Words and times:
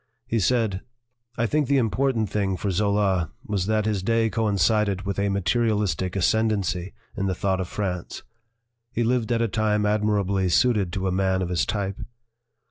He 0.25 0.39
said: 0.39 0.81
"I 1.37 1.45
think 1.45 1.67
the 1.67 1.77
important 1.77 2.27
thing 2.27 2.57
for 2.57 2.71
Zola 2.71 3.29
was 3.45 3.67
that 3.67 3.85
his 3.85 4.01
day 4.01 4.31
coincided 4.31 5.03
with 5.03 5.19
a 5.19 5.29
materialistic 5.29 6.15
ascendency 6.15 6.95
in 7.15 7.27
the 7.27 7.35
thought 7.35 7.59
of 7.61 7.67
France. 7.67 8.23
He 8.91 9.03
lived 9.03 9.31
at 9.31 9.43
a 9.43 9.47
time 9.47 9.85
ad 9.85 10.01
mirably 10.01 10.49
suited 10.51 10.91
to 10.93 11.07
a 11.07 11.11
man 11.11 11.43
of 11.43 11.49
his 11.49 11.67
type. 11.67 11.99